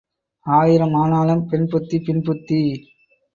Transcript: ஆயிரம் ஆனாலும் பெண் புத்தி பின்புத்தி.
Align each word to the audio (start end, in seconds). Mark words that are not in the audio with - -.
ஆயிரம் 0.45 0.93
ஆனாலும் 0.93 1.43
பெண் 1.47 1.67
புத்தி 1.67 1.99
பின்புத்தி. 1.99 2.61